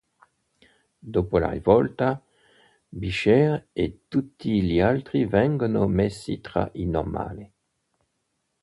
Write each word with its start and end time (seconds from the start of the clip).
Dopo 1.13 1.37
la 1.37 1.51
rivolta, 1.51 2.19
Beecher 2.89 3.67
e 3.71 4.05
tutti 4.07 4.63
gli 4.63 4.79
altri 4.79 5.27
vengono 5.27 5.87
messi 5.87 6.41
tra 6.41 6.67
i 6.73 6.87
normali. 6.87 7.53